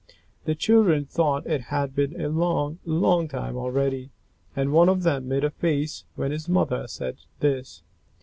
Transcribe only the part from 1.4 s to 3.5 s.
it had been a long, long